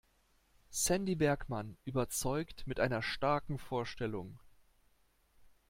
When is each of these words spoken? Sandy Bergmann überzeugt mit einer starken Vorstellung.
Sandy 0.71 1.13
Bergmann 1.13 1.77
überzeugt 1.85 2.65
mit 2.65 2.79
einer 2.79 3.03
starken 3.03 3.59
Vorstellung. 3.59 4.39